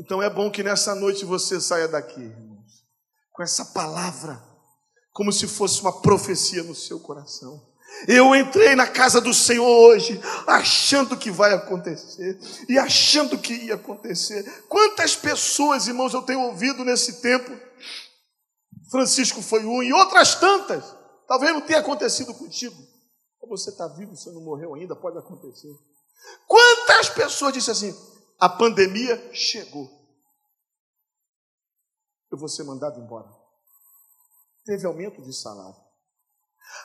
[0.00, 2.84] Então é bom que nessa noite você saia daqui, irmãos,
[3.32, 4.40] com essa palavra,
[5.12, 7.67] como se fosse uma profecia no seu coração.
[8.06, 13.74] Eu entrei na casa do Senhor hoje, achando que vai acontecer, e achando que ia
[13.74, 14.44] acontecer.
[14.68, 17.50] Quantas pessoas, irmãos, eu tenho ouvido nesse tempo?
[18.90, 20.84] Francisco foi um, e outras tantas,
[21.26, 22.88] talvez não tenha acontecido contigo
[23.48, 25.74] você está vivo, você não morreu ainda, pode acontecer.
[26.46, 29.88] Quantas pessoas disseram assim: a pandemia chegou,
[32.30, 33.28] eu vou ser mandado embora.
[34.64, 35.87] Teve aumento de salário.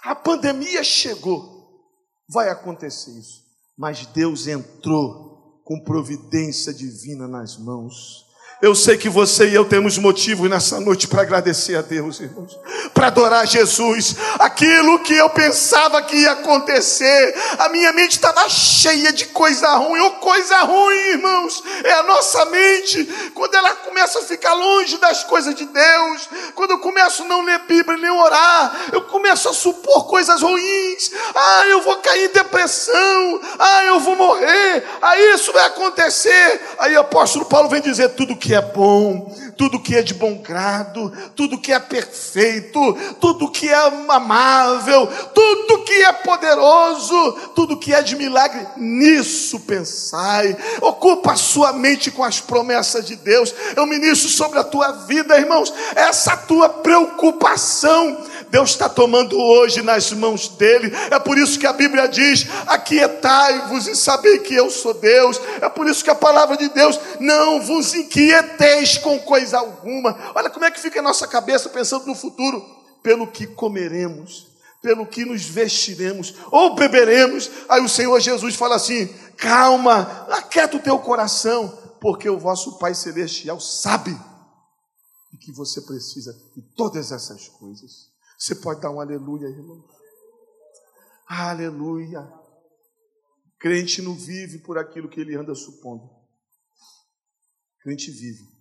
[0.03, 1.83] A pandemia chegou,
[2.29, 3.43] vai acontecer isso.
[3.77, 8.22] Mas Deus entrou com providência divina nas mãos
[8.63, 12.57] eu sei que você e eu temos motivo nessa noite para agradecer a Deus, irmãos,
[12.93, 14.15] para adorar Jesus.
[14.39, 19.99] Aquilo que eu pensava que ia acontecer, a minha mente estava cheia de coisa ruim,
[19.99, 25.25] ou coisa ruim, irmãos, é a nossa mente, quando ela começa a ficar longe das
[25.25, 29.53] coisas de Deus, quando eu começo a não ler Bíblia nem orar, eu começo a
[29.53, 31.11] supor coisas ruins.
[31.35, 36.61] Ah, eu vou cair em depressão, ah, eu vou morrer, ah, isso vai acontecer.
[36.79, 40.35] Aí o apóstolo Paulo vem dizer tudo que é bom, tudo que é de bom
[40.35, 42.79] grado, tudo que é perfeito,
[43.19, 43.75] tudo que é
[44.09, 50.55] amável, tudo que é poderoso, tudo que é de milagre, nisso pensai.
[50.81, 53.53] Ocupa a sua mente com as promessas de Deus.
[53.75, 58.17] Eu ministro sobre a tua vida, irmãos, essa tua preocupação
[58.53, 60.95] Deus está tomando hoje nas mãos dele.
[61.09, 65.41] É por isso que a Bíblia diz: Aquietai-vos e sabei que eu sou Deus.
[65.59, 70.15] É por isso que a palavra de Deus não vos inquieteis com coisa alguma.
[70.35, 72.63] Olha como é que fica a nossa cabeça pensando no futuro.
[73.01, 74.45] Pelo que comeremos,
[74.83, 77.49] pelo que nos vestiremos ou beberemos.
[77.67, 82.93] Aí o Senhor Jesus fala assim: calma, aquieta o teu coração, porque o vosso Pai
[82.93, 84.15] Celestial sabe
[85.41, 88.12] que você precisa de todas essas coisas.
[88.37, 89.83] Você pode dar um aleluia, irmão?
[91.27, 92.21] Aleluia.
[93.59, 96.09] Crente não vive por aquilo que ele anda supondo.
[97.79, 98.53] Crente vive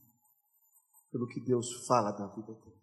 [1.10, 2.82] pelo que Deus fala da vida dele.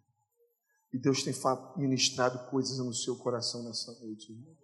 [0.92, 1.34] E Deus tem
[1.76, 4.59] ministrado coisas no seu coração nessa noite, irmão.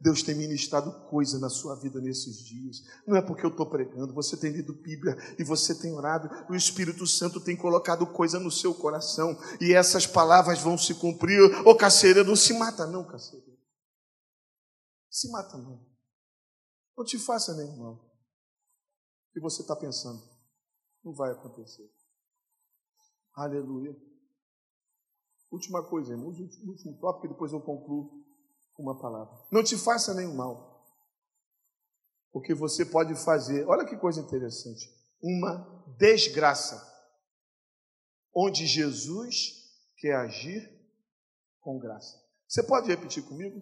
[0.00, 2.82] Deus tem ministrado coisa na sua vida nesses dias.
[3.06, 6.54] Não é porque eu estou pregando, você tem lido Bíblia e você tem orado, o
[6.54, 11.38] Espírito Santo tem colocado coisa no seu coração e essas palavras vão se cumprir.
[11.66, 13.58] Ô carcereiro, não se mata não, carcereiro.
[15.10, 15.86] Se mata não.
[16.96, 17.94] Não te faça nem mal.
[17.94, 20.22] O que você está pensando?
[21.04, 21.90] Não vai acontecer.
[23.34, 23.94] Aleluia.
[25.50, 28.19] Última coisa, irmãos, último tópico, depois eu concluo
[28.80, 29.32] uma palavra.
[29.50, 30.70] Não te faça nenhum mal.
[32.32, 34.88] Porque você pode fazer, olha que coisa interessante,
[35.22, 36.88] uma desgraça.
[38.34, 39.60] Onde Jesus
[39.96, 40.70] quer agir
[41.60, 42.16] com graça.
[42.48, 43.60] Você pode repetir comigo?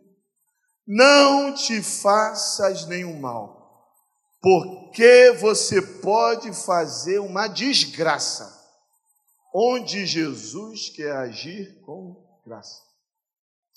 [0.86, 3.92] Não te faças nenhum mal,
[4.40, 8.56] porque você pode fazer uma desgraça,
[9.54, 12.87] onde Jesus quer agir com graça.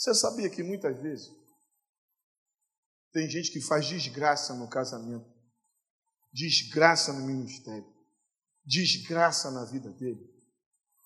[0.02, 1.32] Você sabia que muitas vezes
[3.14, 5.30] Tem gente que faz desgraça no casamento,
[6.34, 7.86] desgraça no ministério,
[8.66, 10.26] desgraça na vida dele,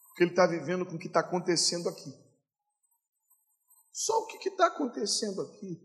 [0.08, 2.10] porque ele está vivendo com o que está acontecendo aqui.
[3.91, 5.81] Só o que está acontecendo aqui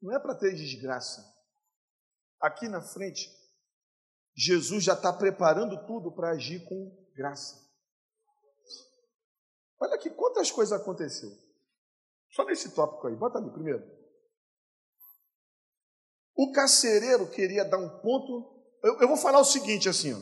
[0.00, 1.22] não é para ter desgraça.
[2.40, 3.30] Aqui na frente,
[4.34, 7.62] Jesus já está preparando tudo para agir com graça.
[9.78, 11.51] Olha aqui quantas coisas aconteceram.
[12.32, 13.84] Só nesse tópico aí, bota ali primeiro.
[16.34, 18.64] O carcereiro queria dar um ponto.
[18.82, 20.18] Eu, eu vou falar o seguinte assim, ó.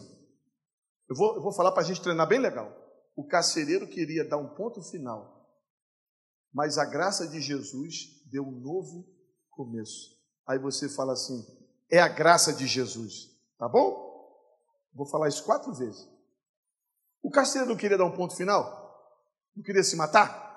[1.08, 2.76] Eu vou, eu vou falar para a gente treinar bem legal.
[3.16, 5.48] O carcereiro queria dar um ponto final,
[6.52, 7.94] mas a graça de Jesus
[8.30, 9.06] deu um novo
[9.50, 10.18] começo.
[10.46, 11.44] Aí você fala assim:
[11.90, 14.08] é a graça de Jesus, tá bom?
[14.92, 16.08] Vou falar isso quatro vezes.
[17.22, 18.80] O carcereiro não queria dar um ponto final?
[19.54, 20.49] Não queria se matar?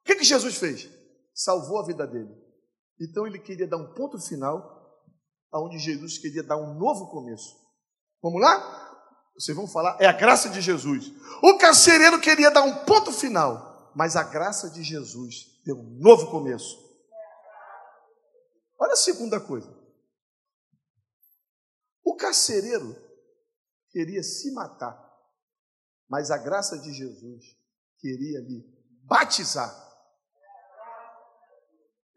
[0.00, 0.88] O que, que Jesus fez?
[1.34, 2.34] Salvou a vida dele.
[3.00, 5.00] Então ele queria dar um ponto final,
[5.50, 7.56] aonde Jesus queria dar um novo começo.
[8.22, 8.88] Vamos lá?
[9.34, 11.10] Vocês vão falar, é a graça de Jesus.
[11.42, 16.30] O carcereiro queria dar um ponto final, mas a graça de Jesus deu um novo
[16.30, 16.78] começo.
[18.78, 19.74] Olha a segunda coisa.
[22.04, 22.94] O carcereiro
[23.90, 24.98] queria se matar,
[26.08, 27.44] mas a graça de Jesus
[27.98, 28.64] queria lhe
[29.04, 29.89] batizar.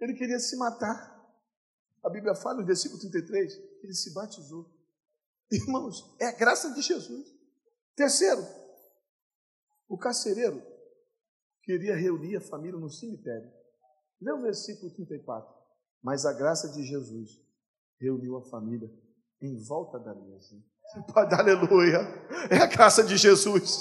[0.04, 1.14] Ele queria se matar.
[2.04, 4.70] A Bíblia fala no versículo 33 que ele se batizou.
[5.50, 7.26] Irmãos, é a graça de Jesus.
[7.96, 8.46] Terceiro,
[9.88, 10.62] o carcereiro
[11.62, 13.50] queria reunir a família no cemitério.
[14.22, 15.50] Lê o versículo 34.
[16.02, 17.30] Mas a graça de Jesus
[17.98, 18.90] reuniu a família
[19.42, 20.62] em volta da mesa.
[21.16, 22.00] Aleluia.
[22.52, 23.80] É a graça de Jesus.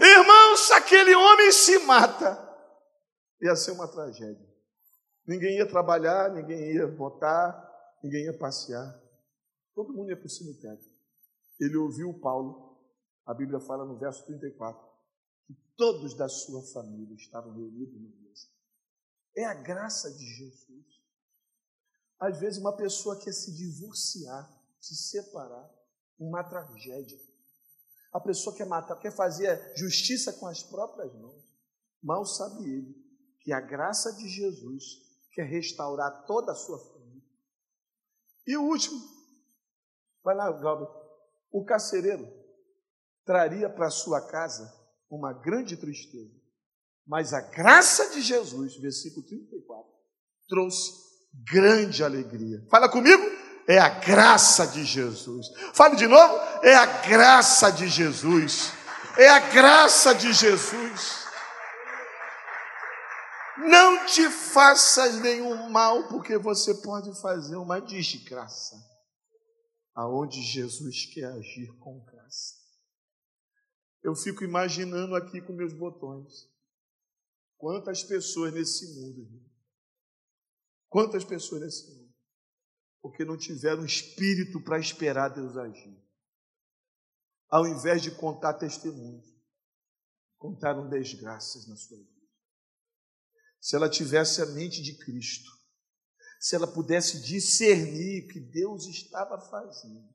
[0.00, 2.38] Irmãos, aquele homem se mata,
[3.40, 4.49] ia ser uma tragédia.
[5.30, 7.54] Ninguém ia trabalhar, ninguém ia votar,
[8.02, 9.00] ninguém ia passear.
[9.76, 10.84] Todo mundo ia para o cemitério.
[11.60, 12.76] Ele ouviu Paulo,
[13.24, 14.84] a Bíblia fala no verso 34,
[15.46, 18.48] que todos da sua família estavam reunidos na mesa.
[19.36, 20.84] É a graça de Jesus.
[22.18, 25.72] Às vezes uma pessoa quer se divorciar, se separar,
[26.18, 27.20] uma tragédia.
[28.12, 31.44] A pessoa quer matar, quer fazer justiça com as próprias mãos.
[32.02, 33.00] Mal sabe ele
[33.38, 37.22] que a graça de Jesus quer restaurar toda a sua família.
[38.46, 39.00] E o último,
[40.24, 40.88] vai lá, Galber,
[41.52, 42.28] o carcereiro
[43.24, 44.72] traria para sua casa
[45.10, 46.34] uma grande tristeza,
[47.06, 49.84] mas a graça de Jesus, versículo 34,
[50.48, 50.92] trouxe
[51.32, 52.64] grande alegria.
[52.70, 53.22] Fala comigo,
[53.66, 55.46] é a graça de Jesus.
[55.74, 58.72] Fale de novo, é a graça de Jesus.
[59.16, 61.19] É a graça de Jesus.
[63.68, 68.76] Não te faças nenhum mal, porque você pode fazer uma desgraça,
[69.94, 72.54] aonde Jesus quer agir com graça.
[74.02, 76.48] Eu fico imaginando aqui com meus botões,
[77.56, 79.28] quantas pessoas nesse mundo,
[80.88, 82.14] quantas pessoas nesse mundo,
[83.02, 85.98] porque não tiveram espírito para esperar Deus agir.
[87.48, 89.26] Ao invés de contar testemunhos,
[90.38, 92.19] contaram desgraças na sua vida
[93.60, 95.50] se ela tivesse a mente de Cristo,
[96.40, 100.08] se ela pudesse discernir o que Deus estava fazendo,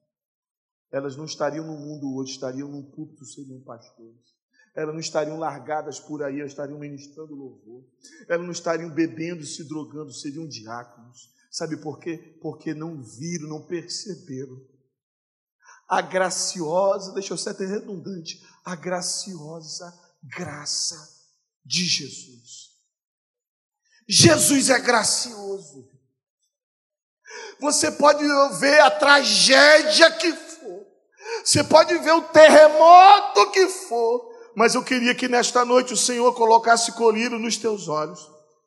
[0.91, 4.36] elas não estariam no mundo hoje, estariam num púlpito seriam pastores.
[4.73, 7.86] Elas não estariam largadas por aí, elas estariam ministrando louvor.
[8.27, 11.34] Elas não estariam bebendo, se drogando, seriam diáconos.
[11.49, 12.38] Sabe por quê?
[12.41, 14.62] Porque não viram, não perceberam.
[15.88, 20.97] A graciosa, deixa eu ser até redundante, a graciosa graça
[21.63, 22.74] de Jesus.
[24.07, 25.89] Jesus é gracioso.
[27.59, 28.23] Você pode
[28.59, 30.85] ver a tragédia que for,
[31.43, 36.33] você pode ver o terremoto que for, mas eu queria que nesta noite o Senhor
[36.33, 38.19] colocasse colírio nos teus olhos,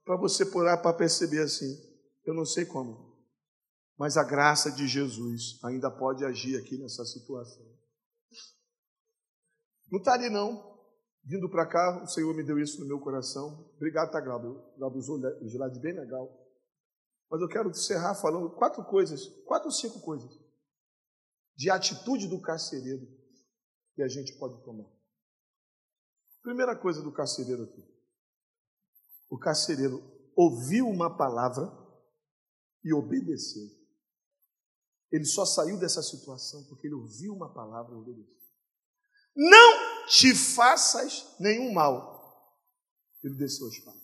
[0.05, 1.77] para você parar para perceber assim.
[2.25, 3.15] Eu não sei como,
[3.99, 7.67] mas a graça de Jesus ainda pode agir aqui nessa situação.
[9.91, 10.68] Não está ali não.
[11.29, 13.71] Vindo para cá, o Senhor me deu isso no meu coração.
[13.77, 14.59] Obrigado, tá, Glauber?
[14.79, 16.27] Glauber usou o slide bem legal.
[17.31, 20.33] Mas eu quero encerrar falando quatro coisas, quatro ou cinco coisas,
[21.55, 23.07] de atitude do carcereiro
[23.95, 24.89] que a gente pode tomar.
[26.43, 27.85] Primeira coisa do carcereiro aqui.
[29.29, 30.03] O carcereiro
[30.35, 31.71] ouviu uma palavra
[32.83, 33.69] e obedeceu.
[35.13, 38.39] Ele só saiu dessa situação porque ele ouviu uma palavra e obedeceu.
[39.37, 42.19] Não te faças nenhum mal.
[43.23, 43.99] Ele desceu a espada.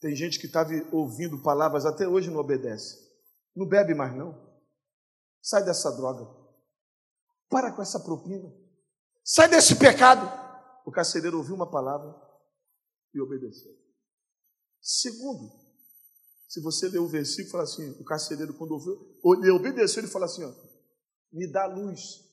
[0.00, 2.96] Tem gente que estava ouvindo palavras até hoje não obedece.
[3.54, 4.48] Não bebe mais não.
[5.42, 6.24] Sai dessa droga.
[7.48, 8.52] Para com essa propina.
[9.24, 10.26] Sai desse pecado.
[10.86, 12.14] O carcereiro ouviu uma palavra
[13.12, 13.72] e obedeceu.
[14.80, 15.50] Segundo,
[16.48, 20.26] se você ler o versículo, fala assim: o carcereiro, quando ouviu, ele obedeceu, ele fala
[20.26, 20.52] assim: ó,
[21.32, 22.27] me dá luz.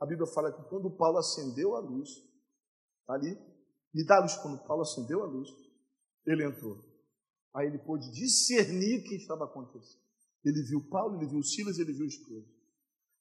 [0.00, 2.08] A Bíblia fala que quando Paulo acendeu a luz,
[3.06, 3.36] tá ali,
[3.92, 4.36] me dá luz.
[4.36, 5.48] Quando Paulo acendeu a luz,
[6.26, 6.84] ele entrou.
[7.54, 10.00] Aí ele pôde discernir o que estava acontecendo.
[10.44, 12.58] Ele viu Paulo, ele viu Silas, ele viu os presos.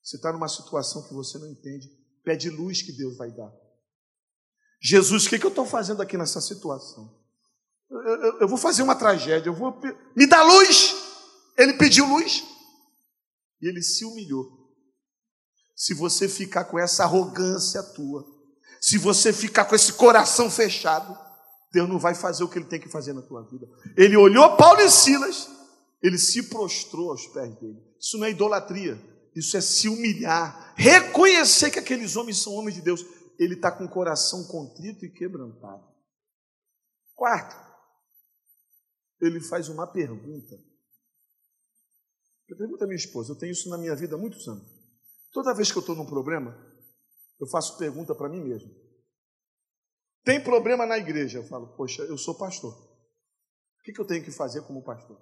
[0.02, 1.90] Você está numa situação que você não entende,
[2.24, 3.52] pede luz que Deus vai dar.
[4.80, 7.18] Jesus, o que, que eu estou fazendo aqui nessa situação?
[7.90, 9.80] Eu, eu, eu, vou fazer uma tragédia, eu vou.
[10.16, 10.96] Me dá luz!
[11.58, 12.44] Ele pediu luz
[13.62, 14.57] e ele se humilhou.
[15.78, 18.26] Se você ficar com essa arrogância tua,
[18.82, 21.18] se você ficar com esse coração fechado,
[21.72, 23.68] Deus não vai fazer o que ele tem que fazer na tua vida.
[23.96, 25.56] Ele olhou Paulo e Silas
[26.02, 27.80] ele se prostrou aos pés dele.
[28.00, 29.00] Isso não é idolatria,
[29.36, 33.06] isso é se humilhar, reconhecer que aqueles homens são homens de Deus.
[33.40, 35.86] Ele está com o coração contrito e quebrantado.
[37.14, 37.56] Quarto,
[39.20, 40.56] ele faz uma pergunta.
[42.48, 44.77] Eu pergunto à minha esposa, eu tenho isso na minha vida há muitos anos.
[45.38, 46.58] Toda vez que eu estou num problema,
[47.40, 48.74] eu faço pergunta para mim mesmo.
[50.24, 51.38] Tem problema na igreja?
[51.38, 52.74] Eu falo, poxa, eu sou pastor.
[52.74, 55.16] O que, que eu tenho que fazer como pastor?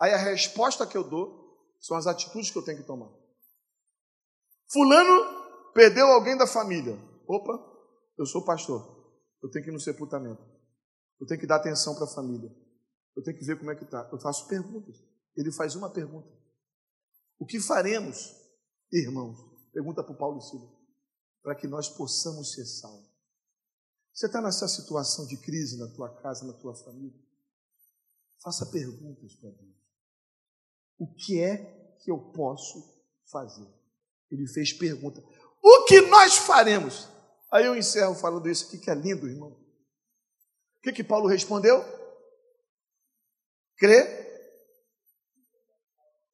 [0.00, 3.08] Aí a resposta que eu dou são as atitudes que eu tenho que tomar.
[4.68, 6.98] Fulano perdeu alguém da família.
[7.28, 7.52] Opa,
[8.18, 8.82] eu sou pastor.
[9.40, 10.42] Eu tenho que ir no sepultamento.
[11.20, 12.50] Eu tenho que dar atenção para a família.
[13.14, 14.10] Eu tenho que ver como é que está.
[14.10, 14.96] Eu faço perguntas.
[15.36, 16.28] Ele faz uma pergunta.
[17.38, 18.34] O que faremos,
[18.92, 19.51] irmãos?
[19.72, 20.70] Pergunta para o Paulo e Silva.
[21.42, 23.10] Para que nós possamos ser salvos.
[24.12, 27.18] Você está nessa situação de crise na tua casa, na tua família?
[28.42, 29.74] Faça perguntas para Deus.
[30.98, 33.66] O que é que eu posso fazer?
[34.30, 35.22] Ele fez pergunta:
[35.62, 37.08] O que nós faremos?
[37.50, 39.50] Aí eu encerro falando isso aqui, que é lindo, irmão.
[39.50, 41.82] O que, que Paulo respondeu?
[43.76, 44.20] Crê.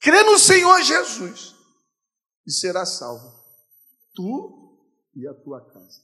[0.00, 1.57] Crê no Senhor Jesus
[2.48, 3.30] e será salvo.
[4.14, 4.80] Tu
[5.14, 6.00] e a tua casa.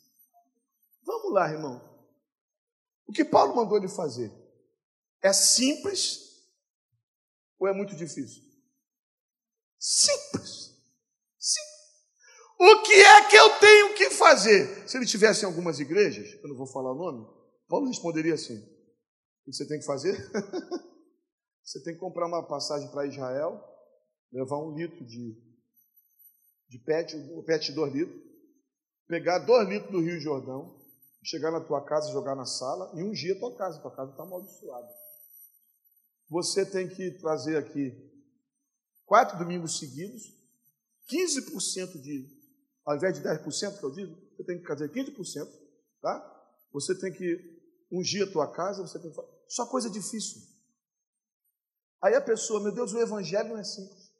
[1.03, 1.82] Vamos lá, irmão.
[3.07, 4.30] O que Paulo mandou ele fazer?
[5.22, 6.20] É simples
[7.59, 8.42] ou é muito difícil?
[9.78, 10.74] Simples.
[11.38, 11.74] Simples.
[12.61, 14.86] O que é que eu tenho que fazer?
[14.86, 17.26] Se ele tivesse em algumas igrejas, eu não vou falar o nome,
[17.68, 20.14] Paulo responderia assim: O que você tem que fazer?
[21.64, 23.62] você tem que comprar uma passagem para Israel,
[24.30, 25.53] levar um litro de,
[26.68, 28.20] de pet, um pet de dois litros,
[29.06, 30.80] pegar dois litros do Rio Jordão,
[31.22, 33.80] chegar na tua casa, jogar na sala e ungir a tua casa.
[33.80, 34.88] Tua casa está amaldiçoada.
[36.28, 37.92] Você tem que trazer aqui
[39.04, 40.22] quatro domingos seguidos,
[41.10, 42.28] 15% de,
[42.84, 45.48] ao invés de 10% que eu digo, você tem que fazer 15%,
[46.00, 46.30] tá?
[46.72, 47.54] Você tem que
[47.92, 49.20] ungir a tua casa, você tem que.
[49.48, 50.42] Só coisa difícil.
[52.02, 54.12] Aí a pessoa, meu Deus, o evangelho não é simples.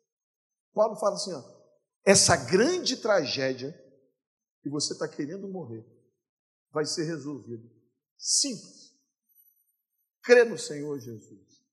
[0.73, 1.54] Paulo fala assim, ó,
[2.05, 3.73] essa grande tragédia
[4.63, 5.85] que você está querendo morrer
[6.71, 7.69] vai ser resolvida.
[8.19, 8.95] Simples.
[10.23, 11.65] Crê no Senhor Jesus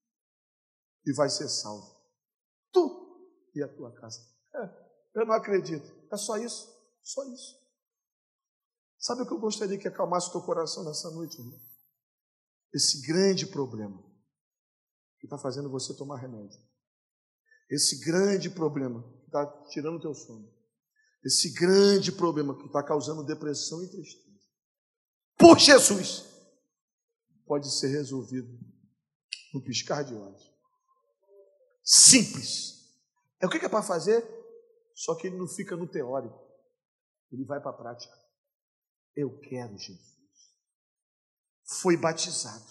[1.06, 2.00] e vai ser salvo.
[2.72, 4.20] Tu e a tua casa.
[4.54, 5.90] É, eu não acredito.
[6.10, 6.70] É só isso?
[7.02, 7.60] Só isso.
[8.98, 11.60] Sabe o que eu gostaria que acalmasse o teu coração nessa noite, irmão?
[12.72, 14.00] Esse grande problema
[15.18, 16.60] que está fazendo você tomar remédio.
[17.68, 19.02] Esse grande problema
[19.32, 20.52] está tirando o teu sono.
[21.24, 24.42] Esse grande problema que está causando depressão e tristeza.
[25.38, 26.24] Por Jesus,
[27.46, 28.48] pode ser resolvido
[29.54, 30.52] no piscar de olhos.
[31.82, 32.72] Simples.
[33.40, 34.22] É o que é para fazer?
[34.94, 36.38] Só que ele não fica no teórico,
[37.30, 38.14] ele vai para a prática.
[39.16, 40.12] Eu quero Jesus.
[41.80, 42.66] Foi batizado,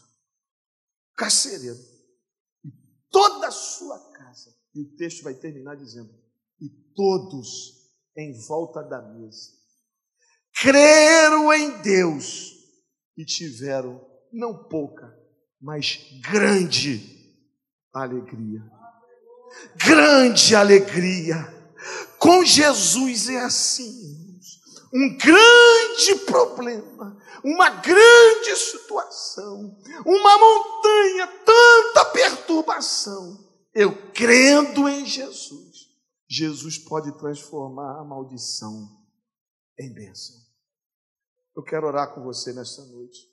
[1.16, 1.80] carcereiro,
[2.64, 2.72] e
[3.10, 4.56] toda a sua casa.
[4.74, 6.14] E o texto vai terminar dizendo:
[6.62, 9.50] e todos em volta da mesa
[10.54, 12.52] creram em Deus
[13.18, 15.18] e tiveram não pouca,
[15.60, 17.20] mas grande
[17.94, 18.62] alegria
[19.76, 21.62] grande alegria.
[22.18, 24.40] Com Jesus é assim,
[24.94, 33.50] um grande problema, uma grande situação, uma montanha, tanta perturbação.
[33.74, 35.71] Eu crendo em Jesus,
[36.34, 39.06] Jesus pode transformar a maldição
[39.78, 40.34] em bênção.
[41.54, 43.30] Eu quero orar com você nesta noite.